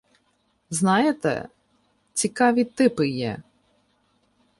Знаєте, 0.69 1.49
цікаві 2.13 2.63
типи 2.65 3.07
є. 3.09 3.41